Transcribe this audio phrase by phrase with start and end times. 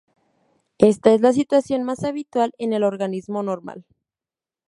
[0.79, 3.85] Esta es la situación más habitual en el organismo normal.